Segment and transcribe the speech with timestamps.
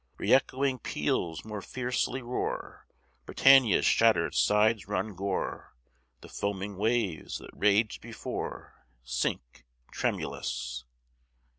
[0.17, 2.87] Reëchoing peals more fiercely roar,
[3.27, 5.75] Britannia's shatter'd sides run gore,
[6.21, 10.85] The foaming waves that raged before, Sink, tremulous.